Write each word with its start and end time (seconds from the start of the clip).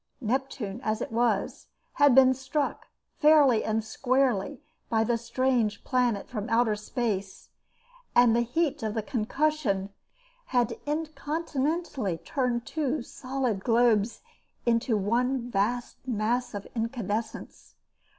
Neptune 0.19 0.81
it 0.83 1.11
was, 1.11 1.67
had 1.93 2.15
been 2.15 2.33
struck, 2.33 2.87
fairly 3.19 3.63
and 3.63 3.83
squarely, 3.83 4.59
by 4.89 5.03
the 5.03 5.15
strange 5.15 5.83
planet 5.83 6.27
from 6.27 6.49
outer 6.49 6.75
space 6.75 7.49
and 8.15 8.35
the 8.35 8.41
heat 8.41 8.81
of 8.81 8.95
the 8.95 9.03
concussion 9.03 9.93
had 10.45 10.75
incontinently 10.87 12.17
turned 12.17 12.65
two 12.65 13.03
solid 13.03 13.63
globes 13.63 14.21
into 14.65 14.97
one 14.97 15.51
vast 15.51 15.97
mass 16.07 16.55
of 16.55 16.65
incandescence. 16.73 17.75